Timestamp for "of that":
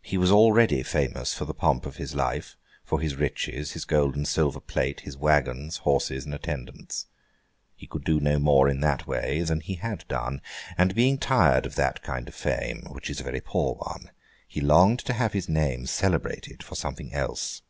11.66-12.02